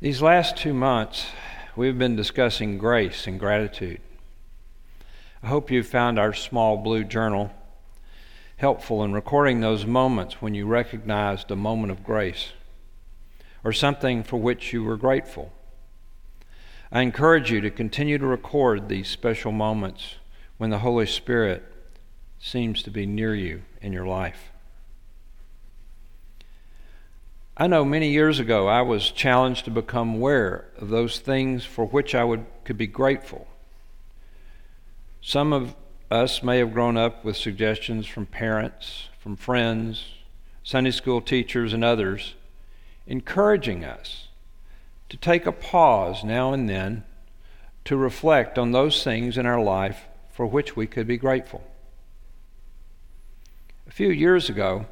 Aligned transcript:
These 0.00 0.22
last 0.22 0.56
two 0.56 0.72
months, 0.72 1.26
we've 1.76 1.98
been 1.98 2.16
discussing 2.16 2.78
grace 2.78 3.26
and 3.26 3.38
gratitude. 3.38 4.00
I 5.42 5.48
hope 5.48 5.70
you've 5.70 5.88
found 5.88 6.18
our 6.18 6.32
small 6.32 6.78
blue 6.78 7.04
journal 7.04 7.52
helpful 8.56 9.04
in 9.04 9.12
recording 9.12 9.60
those 9.60 9.84
moments 9.84 10.40
when 10.40 10.54
you 10.54 10.64
recognized 10.64 11.50
a 11.50 11.56
moment 11.56 11.92
of 11.92 12.02
grace 12.02 12.52
or 13.62 13.74
something 13.74 14.22
for 14.22 14.38
which 14.38 14.72
you 14.72 14.82
were 14.82 14.96
grateful. 14.96 15.52
I 16.90 17.02
encourage 17.02 17.50
you 17.50 17.60
to 17.60 17.70
continue 17.70 18.16
to 18.16 18.26
record 18.26 18.88
these 18.88 19.06
special 19.06 19.52
moments 19.52 20.14
when 20.56 20.70
the 20.70 20.78
Holy 20.78 21.04
Spirit 21.04 21.62
seems 22.38 22.82
to 22.84 22.90
be 22.90 23.04
near 23.04 23.34
you 23.34 23.64
in 23.82 23.92
your 23.92 24.06
life. 24.06 24.50
I 27.56 27.66
know 27.66 27.84
many 27.84 28.10
years 28.10 28.38
ago 28.38 28.68
I 28.68 28.82
was 28.82 29.10
challenged 29.10 29.64
to 29.66 29.70
become 29.70 30.14
aware 30.14 30.66
of 30.78 30.88
those 30.88 31.18
things 31.18 31.64
for 31.64 31.86
which 31.86 32.14
I 32.14 32.24
would, 32.24 32.46
could 32.64 32.78
be 32.78 32.86
grateful. 32.86 33.46
Some 35.20 35.52
of 35.52 35.74
us 36.10 36.42
may 36.42 36.58
have 36.58 36.72
grown 36.72 36.96
up 36.96 37.24
with 37.24 37.36
suggestions 37.36 38.06
from 38.06 38.26
parents, 38.26 39.08
from 39.18 39.36
friends, 39.36 40.04
Sunday 40.62 40.90
school 40.90 41.20
teachers, 41.20 41.72
and 41.72 41.84
others 41.84 42.34
encouraging 43.06 43.84
us 43.84 44.28
to 45.08 45.16
take 45.16 45.44
a 45.44 45.52
pause 45.52 46.24
now 46.24 46.52
and 46.52 46.68
then 46.68 47.04
to 47.84 47.96
reflect 47.96 48.56
on 48.58 48.72
those 48.72 49.02
things 49.02 49.36
in 49.36 49.46
our 49.46 49.60
life 49.60 50.04
for 50.32 50.46
which 50.46 50.76
we 50.76 50.86
could 50.86 51.06
be 51.06 51.16
grateful. 51.16 51.62
A 53.88 53.90
few 53.90 54.10
years 54.10 54.48
ago, 54.48 54.86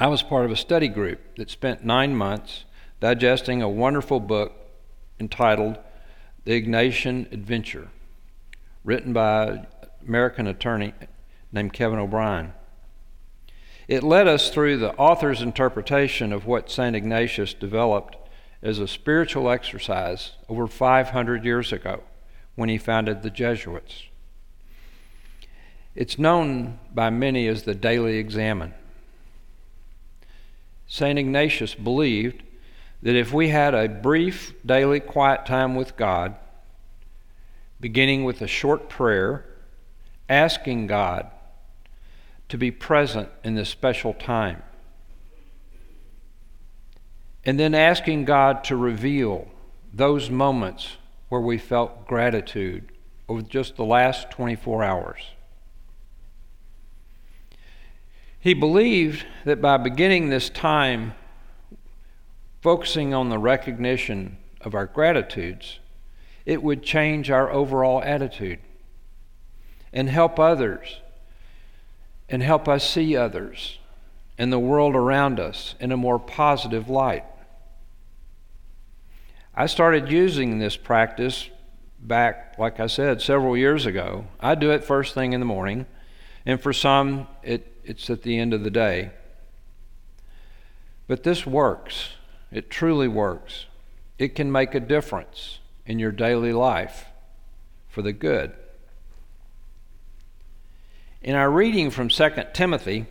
I 0.00 0.06
was 0.06 0.22
part 0.22 0.44
of 0.44 0.52
a 0.52 0.56
study 0.56 0.86
group 0.86 1.18
that 1.38 1.50
spent 1.50 1.84
nine 1.84 2.14
months 2.14 2.64
digesting 3.00 3.62
a 3.62 3.68
wonderful 3.68 4.20
book 4.20 4.52
entitled 5.18 5.76
The 6.44 6.62
Ignatian 6.62 7.32
Adventure, 7.32 7.88
written 8.84 9.12
by 9.12 9.46
an 9.46 9.66
American 10.06 10.46
attorney 10.46 10.94
named 11.50 11.72
Kevin 11.72 11.98
O'Brien. 11.98 12.52
It 13.88 14.04
led 14.04 14.28
us 14.28 14.50
through 14.50 14.76
the 14.76 14.94
author's 14.94 15.42
interpretation 15.42 16.32
of 16.32 16.46
what 16.46 16.70
St. 16.70 16.94
Ignatius 16.94 17.52
developed 17.52 18.16
as 18.62 18.78
a 18.78 18.86
spiritual 18.86 19.50
exercise 19.50 20.32
over 20.48 20.68
500 20.68 21.44
years 21.44 21.72
ago 21.72 22.04
when 22.54 22.68
he 22.68 22.78
founded 22.78 23.22
the 23.22 23.30
Jesuits. 23.30 24.04
It's 25.96 26.20
known 26.20 26.78
by 26.94 27.10
many 27.10 27.48
as 27.48 27.64
the 27.64 27.74
Daily 27.74 28.18
Examen. 28.18 28.74
St. 30.88 31.18
Ignatius 31.18 31.74
believed 31.74 32.42
that 33.02 33.14
if 33.14 33.32
we 33.32 33.50
had 33.50 33.74
a 33.74 33.88
brief 33.88 34.54
daily 34.66 35.00
quiet 35.00 35.46
time 35.46 35.76
with 35.76 35.96
God, 35.96 36.34
beginning 37.78 38.24
with 38.24 38.42
a 38.42 38.48
short 38.48 38.88
prayer, 38.88 39.44
asking 40.28 40.86
God 40.88 41.30
to 42.48 42.56
be 42.56 42.70
present 42.70 43.28
in 43.44 43.54
this 43.54 43.68
special 43.68 44.14
time, 44.14 44.62
and 47.44 47.60
then 47.60 47.74
asking 47.74 48.24
God 48.24 48.64
to 48.64 48.76
reveal 48.76 49.46
those 49.92 50.30
moments 50.30 50.96
where 51.28 51.40
we 51.40 51.58
felt 51.58 52.06
gratitude 52.06 52.90
over 53.28 53.42
just 53.42 53.76
the 53.76 53.84
last 53.84 54.30
24 54.30 54.82
hours. 54.82 55.20
He 58.40 58.54
believed 58.54 59.26
that 59.44 59.60
by 59.60 59.76
beginning 59.76 60.28
this 60.28 60.48
time 60.48 61.14
focusing 62.60 63.12
on 63.14 63.28
the 63.28 63.38
recognition 63.38 64.38
of 64.60 64.74
our 64.74 64.86
gratitudes, 64.86 65.78
it 66.46 66.62
would 66.62 66.82
change 66.82 67.30
our 67.30 67.50
overall 67.50 68.02
attitude 68.02 68.58
and 69.92 70.08
help 70.08 70.38
others 70.38 71.00
and 72.28 72.42
help 72.42 72.68
us 72.68 72.88
see 72.88 73.16
others 73.16 73.78
and 74.36 74.52
the 74.52 74.58
world 74.58 74.94
around 74.94 75.40
us 75.40 75.74
in 75.80 75.90
a 75.90 75.96
more 75.96 76.18
positive 76.18 76.88
light. 76.88 77.24
I 79.54 79.66
started 79.66 80.10
using 80.10 80.58
this 80.58 80.76
practice 80.76 81.50
back, 81.98 82.54
like 82.58 82.78
I 82.78 82.86
said, 82.86 83.20
several 83.20 83.56
years 83.56 83.86
ago. 83.86 84.26
I 84.38 84.54
do 84.54 84.70
it 84.70 84.84
first 84.84 85.14
thing 85.14 85.32
in 85.32 85.40
the 85.40 85.46
morning, 85.46 85.86
and 86.46 86.60
for 86.60 86.72
some, 86.72 87.26
it 87.42 87.77
it's 87.88 88.10
at 88.10 88.22
the 88.22 88.38
end 88.38 88.52
of 88.52 88.64
the 88.64 88.70
day. 88.70 89.10
But 91.06 91.22
this 91.22 91.46
works. 91.46 92.10
It 92.52 92.70
truly 92.70 93.08
works. 93.08 93.66
It 94.18 94.34
can 94.34 94.52
make 94.52 94.74
a 94.74 94.80
difference 94.80 95.58
in 95.86 95.98
your 95.98 96.12
daily 96.12 96.52
life 96.52 97.06
for 97.88 98.02
the 98.02 98.12
good. 98.12 98.52
In 101.22 101.34
our 101.34 101.50
reading 101.50 101.90
from 101.90 102.08
2 102.08 102.30
Timothy, 102.52 103.06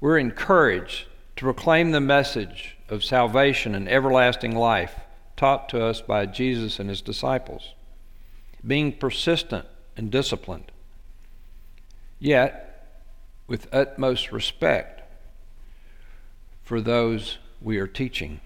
we're 0.00 0.18
encouraged 0.18 1.06
to 1.36 1.44
proclaim 1.44 1.90
the 1.90 2.00
message 2.00 2.76
of 2.88 3.02
salvation 3.02 3.74
and 3.74 3.88
everlasting 3.88 4.54
life 4.54 5.00
taught 5.36 5.68
to 5.70 5.82
us 5.82 6.00
by 6.00 6.26
Jesus 6.26 6.78
and 6.78 6.88
his 6.88 7.00
disciples, 7.00 7.72
being 8.64 8.92
persistent 8.92 9.66
and 9.96 10.10
disciplined. 10.10 10.70
Yet, 12.18 12.71
with 13.46 13.68
utmost 13.72 14.32
respect 14.32 15.02
for 16.62 16.80
those 16.80 17.38
we 17.60 17.78
are 17.78 17.86
teaching. 17.86 18.40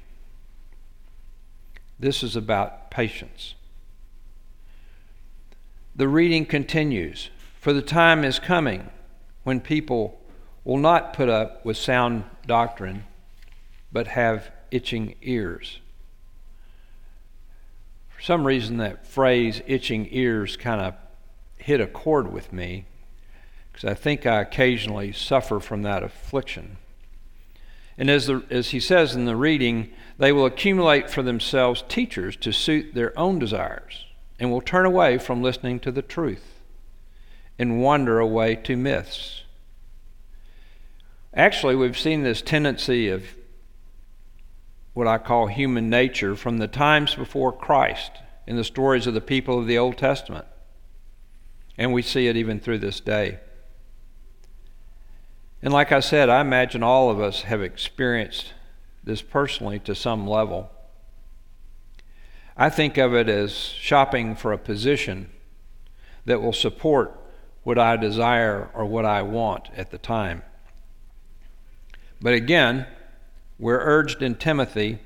This 1.99 2.23
is 2.23 2.37
about 2.37 2.91
patience. 2.91 3.55
The 5.95 6.09
reading 6.09 6.45
continues 6.45 7.31
For 7.61 7.73
the 7.73 7.83
time 7.83 8.25
is 8.25 8.39
coming 8.39 8.91
when 9.45 9.61
people 9.61 10.21
will 10.65 10.77
not 10.77 11.13
put 11.13 11.29
up 11.29 11.65
with 11.65 11.77
sound 11.77 12.25
doctrine, 12.47 13.05
but 13.93 14.09
have 14.09 14.51
itching 14.71 15.15
ears. 15.23 15.81
For 18.09 18.21
some 18.21 18.47
reason, 18.47 18.79
that 18.79 19.07
phrase, 19.07 19.63
itching 19.67 20.09
ears, 20.11 20.57
kind 20.57 20.81
of 20.81 20.95
hit 21.59 21.81
a 21.81 21.87
chord 21.87 22.33
with 22.33 22.53
me 22.53 22.87
because 23.77 23.91
I 23.91 23.95
think 23.95 24.25
I 24.25 24.41
occasionally 24.41 25.13
suffer 25.13 25.61
from 25.61 25.83
that 25.83 26.03
affliction. 26.03 26.79
And 27.99 28.09
as, 28.09 28.27
the, 28.27 28.43
as 28.49 28.71
he 28.71 28.81
says 28.81 29.15
in 29.15 29.27
the 29.27 29.37
reading, 29.37 29.93
they 30.17 30.33
will 30.33 30.47
accumulate 30.47 31.11
for 31.11 31.23
themselves 31.23 31.85
teachers 31.87 32.37
to 32.37 32.53
suit 32.53 32.95
their 32.95 33.17
own 33.19 33.39
desires 33.39 34.07
and 34.39 34.51
will 34.51 34.63
turn 34.63 34.87
away 34.87 35.19
from 35.19 35.43
listening 35.43 35.79
to 35.81 35.93
the 35.93 36.01
truth 36.01 36.63
and 37.59 37.83
wander 37.83 38.19
away 38.19 38.57
to 38.57 38.79
myths. 38.79 39.43
Actually, 41.35 41.77
we've 41.77 41.99
seen 41.99 42.23
this 42.23 42.41
tendency 42.41 43.11
of 43.11 43.25
what 44.95 45.07
I 45.07 45.19
call 45.19 45.49
human 45.49 45.91
nature 45.91 46.35
from 46.35 46.57
the 46.57 46.69
times 46.69 47.15
before 47.15 47.53
Christ 47.53 48.13
in 48.47 48.57
the 48.57 48.65
stories 48.65 49.07
of 49.07 49.13
the 49.13 49.21
people 49.21 49.59
of 49.59 49.67
the 49.67 49.77
Old 49.77 49.99
Testament. 49.99 50.47
And 51.77 51.93
we 51.93 52.01
see 52.01 52.27
it 52.27 52.39
even 52.39 52.59
through 52.59 52.79
this 52.79 53.01
day. 53.01 53.41
And 55.67 55.73
like 55.73 55.91
I 55.91 55.99
said, 55.99 56.29
I 56.29 56.43
imagine 56.43 56.85
all 56.85 57.11
of 57.11 57.21
us 57.21 57.43
have 57.43 57.61
experienced 57.61 58.53
this 59.03 59.21
personally 59.21 59.81
to 59.81 59.97
some 59.97 60.25
level. 60.25 60.71
I 62.57 62.71
think 62.71 62.97
of 62.97 63.17
it 63.17 63.29
as 63.29 63.53
shopping 63.53 64.37
for 64.37 64.53
a 64.53 64.59
position 64.59 65.29
that 66.25 66.41
will 66.41 66.53
support 66.53 67.19
what 67.65 67.81
I 67.81 67.97
desire 67.97 68.71
or 68.75 68.85
what 68.87 69.05
I 69.05 69.23
want 69.23 69.69
at 69.77 69.91
the 69.91 69.99
time. 69.99 70.45
But 72.21 72.35
again, 72.35 72.87
we're 73.59 73.81
urged 73.81 74.23
in 74.23 74.37
Timothy, 74.37 75.01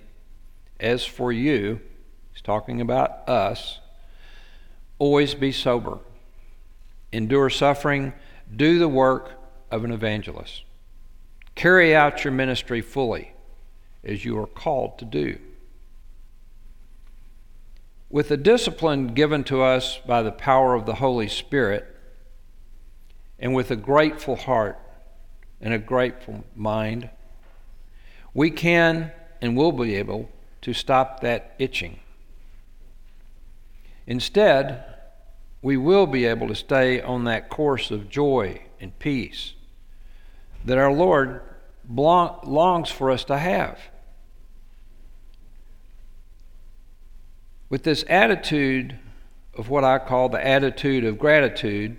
as 0.79 1.07
for 1.07 1.33
you, 1.33 1.81
he's 2.35 2.43
talking 2.43 2.83
about 2.83 3.27
us, 3.27 3.79
always 4.99 5.35
be 5.35 5.53
sober, 5.53 6.01
endure 7.13 7.49
suffering, 7.49 8.13
do 8.55 8.79
the 8.79 8.89
work 8.91 9.40
of 9.71 9.85
an 9.85 9.93
evangelist. 9.93 10.65
Carry 11.55 11.95
out 11.95 12.25
your 12.25 12.33
ministry 12.33 12.81
fully 12.81 13.33
as 14.03 14.25
you 14.25 14.39
are 14.39 14.47
called 14.47 14.99
to 14.99 15.05
do. 15.05 15.39
With 18.09 18.29
the 18.29 18.37
discipline 18.37 19.15
given 19.15 19.45
to 19.45 19.63
us 19.63 19.99
by 20.07 20.23
the 20.23 20.33
power 20.33 20.75
of 20.75 20.87
the 20.87 20.97
Holy 20.97 21.29
Spirit, 21.29 21.87
and 23.39 23.55
with 23.55 23.71
a 23.71 23.77
grateful 23.77 24.37
heart 24.37 24.79
and 25.61 25.73
a 25.73 25.79
grateful 25.79 26.45
mind, 26.55 27.11
we 28.35 28.51
can 28.51 29.13
and 29.41 29.57
will 29.57 29.73
be 29.73 29.95
able 29.95 30.29
to 30.63 30.73
stop 30.73 31.21
that 31.21 31.55
itching. 31.59 32.01
Instead, 34.07 34.85
we 35.63 35.77
will 35.77 36.07
be 36.07 36.27
able 36.27 36.49
to 36.49 36.55
stay 36.55 37.01
on 37.01 37.25
that 37.25 37.49
course 37.49 37.91
of 37.91 38.09
joy 38.09 38.63
and 38.81 38.99
peace 38.99 39.55
that 40.65 40.79
our 40.79 40.93
Lord 40.93 41.41
longs 41.89 42.91
for 42.91 43.11
us 43.11 43.25
to 43.25 43.39
have. 43.39 43.79
With 47.69 47.85
this 47.85 48.05
attitude 48.09 48.99
of 49.55 49.69
what 49.69 49.85
I 49.85 49.99
call 49.99 50.29
the 50.29 50.45
attitude 50.45 51.05
of 51.05 51.19
gratitude, 51.19 51.99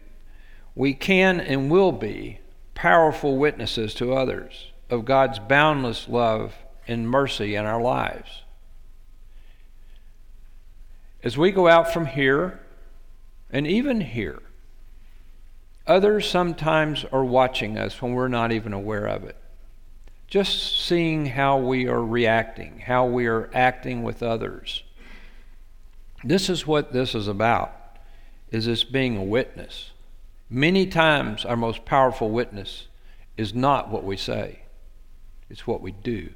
we 0.75 0.93
can 0.93 1.39
and 1.39 1.69
will 1.69 1.91
be 1.91 2.39
powerful 2.73 3.37
witnesses 3.37 3.93
to 3.95 4.13
others 4.13 4.71
of 4.89 5.05
God's 5.05 5.39
boundless 5.39 6.07
love 6.07 6.55
and 6.87 7.09
mercy 7.09 7.55
in 7.55 7.65
our 7.65 7.81
lives. 7.81 8.43
As 11.23 11.37
we 11.37 11.51
go 11.51 11.67
out 11.67 11.93
from 11.93 12.07
here, 12.07 12.59
and 13.51 13.67
even 13.67 14.01
here, 14.01 14.41
others 15.87 16.29
sometimes 16.29 17.05
are 17.11 17.23
watching 17.23 17.77
us 17.77 18.01
when 18.01 18.13
we're 18.13 18.27
not 18.27 18.51
even 18.51 18.73
aware 18.73 19.05
of 19.05 19.23
it. 19.23 19.35
Just 20.27 20.85
seeing 20.85 21.25
how 21.25 21.57
we 21.57 21.87
are 21.87 22.03
reacting, 22.03 22.79
how 22.79 23.05
we 23.05 23.27
are 23.27 23.49
acting 23.53 24.03
with 24.03 24.23
others. 24.23 24.83
This 26.23 26.49
is 26.49 26.65
what 26.65 26.93
this 26.93 27.15
is 27.15 27.27
about, 27.27 27.73
is 28.51 28.65
this 28.65 28.83
being 28.83 29.17
a 29.17 29.23
witness. 29.23 29.91
Many 30.49 30.85
times 30.85 31.43
our 31.45 31.57
most 31.57 31.85
powerful 31.85 32.29
witness 32.29 32.87
is 33.37 33.53
not 33.53 33.89
what 33.89 34.03
we 34.03 34.17
say, 34.17 34.59
it's 35.49 35.65
what 35.65 35.81
we 35.81 35.91
do. 35.91 36.29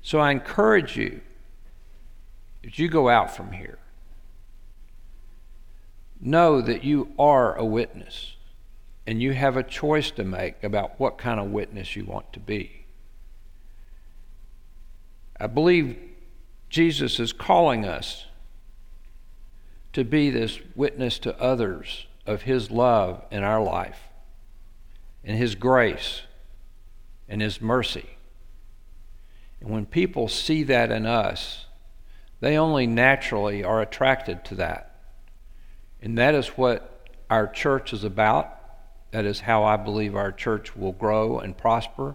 So 0.00 0.18
I 0.18 0.30
encourage 0.30 0.96
you, 0.96 1.20
as 2.64 2.78
you 2.78 2.88
go 2.88 3.08
out 3.08 3.34
from 3.34 3.52
here, 3.52 3.78
know 6.30 6.60
that 6.60 6.84
you 6.84 7.12
are 7.18 7.56
a 7.56 7.64
witness 7.64 8.36
and 9.06 9.22
you 9.22 9.32
have 9.32 9.56
a 9.56 9.62
choice 9.62 10.10
to 10.12 10.24
make 10.24 10.62
about 10.62 11.00
what 11.00 11.18
kind 11.18 11.40
of 11.40 11.46
witness 11.46 11.96
you 11.96 12.04
want 12.04 12.32
to 12.34 12.40
be. 12.40 12.84
I 15.40 15.46
believe 15.46 15.96
Jesus 16.68 17.18
is 17.18 17.32
calling 17.32 17.86
us 17.86 18.26
to 19.92 20.04
be 20.04 20.30
this 20.30 20.60
witness 20.74 21.18
to 21.20 21.40
others 21.40 22.06
of 22.26 22.42
His 22.42 22.70
love 22.70 23.24
in 23.30 23.42
our 23.42 23.62
life, 23.62 24.00
and 25.24 25.38
His 25.38 25.54
grace, 25.54 26.22
and 27.28 27.40
His 27.40 27.60
mercy. 27.60 28.10
And 29.60 29.70
when 29.70 29.86
people 29.86 30.28
see 30.28 30.62
that 30.64 30.90
in 30.90 31.06
us, 31.06 31.64
they 32.40 32.58
only 32.58 32.86
naturally 32.86 33.64
are 33.64 33.80
attracted 33.80 34.44
to 34.46 34.54
that. 34.56 34.87
And 36.00 36.16
that 36.18 36.34
is 36.34 36.48
what 36.48 37.08
our 37.28 37.46
church 37.46 37.92
is 37.92 38.04
about. 38.04 38.54
That 39.10 39.24
is 39.24 39.40
how 39.40 39.64
I 39.64 39.76
believe 39.76 40.14
our 40.14 40.32
church 40.32 40.76
will 40.76 40.92
grow 40.92 41.38
and 41.38 41.56
prosper, 41.56 42.14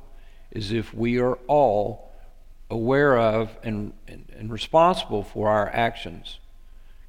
is 0.52 0.72
if 0.72 0.94
we 0.94 1.20
are 1.20 1.36
all 1.48 2.12
aware 2.70 3.18
of 3.18 3.58
and, 3.64 3.94
and, 4.08 4.26
and 4.38 4.52
responsible 4.52 5.24
for 5.24 5.50
our 5.50 5.70
actions, 5.70 6.40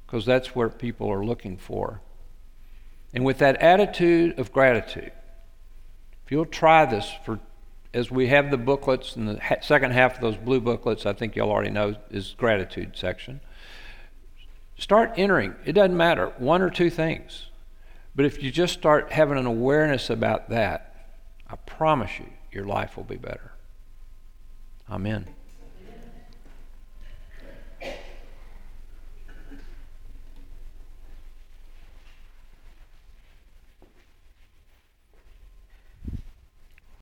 because 0.05 0.25
that's 0.25 0.55
what 0.55 0.79
people 0.79 1.11
are 1.11 1.23
looking 1.23 1.57
for. 1.57 2.01
And 3.13 3.23
with 3.23 3.37
that 3.37 3.61
attitude 3.61 4.37
of 4.39 4.51
gratitude, 4.51 5.11
if 6.25 6.31
you'll 6.31 6.45
try 6.45 6.85
this 6.85 7.11
for 7.23 7.39
as 7.93 8.11
we 8.11 8.27
have 8.27 8.51
the 8.51 8.57
booklets 8.57 9.15
and 9.15 9.29
the 9.29 9.57
second 9.61 9.91
half 9.91 10.15
of 10.15 10.21
those 10.21 10.35
blue 10.35 10.59
booklets, 10.59 11.05
I 11.05 11.13
think 11.13 11.35
y'all 11.35 11.49
already 11.49 11.69
know 11.69 11.95
is 12.09 12.35
gratitude 12.37 12.97
section. 12.97 13.39
Start 14.77 15.13
entering. 15.17 15.55
It 15.65 15.73
doesn't 15.73 15.95
matter, 15.95 16.33
one 16.37 16.61
or 16.61 16.69
two 16.69 16.89
things. 16.89 17.47
But 18.15 18.25
if 18.25 18.41
you 18.41 18.51
just 18.51 18.73
start 18.73 19.11
having 19.11 19.37
an 19.37 19.45
awareness 19.45 20.09
about 20.09 20.49
that, 20.49 20.95
I 21.49 21.55
promise 21.55 22.19
you, 22.19 22.29
your 22.51 22.65
life 22.65 22.95
will 22.97 23.03
be 23.03 23.17
better. 23.17 23.51
Amen. 24.89 25.27